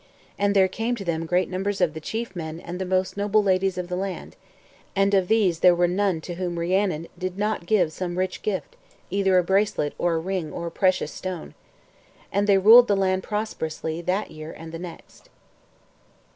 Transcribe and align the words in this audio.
And 0.39 0.55
there 0.55 0.67
came 0.67 0.95
to 0.95 1.05
them 1.05 1.27
great 1.27 1.47
numbers 1.47 1.79
of 1.79 1.93
the 1.93 1.99
chief 2.01 2.35
men 2.35 2.59
and 2.59 2.79
the 2.81 2.85
most 2.87 3.17
noble 3.17 3.43
ladies 3.43 3.77
of 3.77 3.87
the 3.87 3.95
land, 3.95 4.35
and 4.95 5.13
of 5.13 5.27
these 5.27 5.59
there 5.59 5.75
were 5.75 5.87
none 5.87 6.21
to 6.21 6.33
whom 6.33 6.57
Rhiannon 6.57 7.07
did 7.19 7.37
not 7.37 7.67
give 7.67 7.93
some 7.93 8.17
rich 8.17 8.41
gift, 8.41 8.75
either 9.11 9.37
a 9.37 9.43
bracelet, 9.43 9.93
or 9.99 10.15
a 10.15 10.19
ring, 10.19 10.51
or 10.51 10.65
a 10.65 10.71
precious 10.71 11.11
stone. 11.11 11.53
And 12.31 12.47
they 12.47 12.57
ruled 12.57 12.87
the 12.87 12.97
land 12.97 13.21
prosperously 13.21 14.01
that 14.01 14.31
year 14.31 14.51
and 14.51 14.71
the 14.71 14.79
next. 14.79 15.29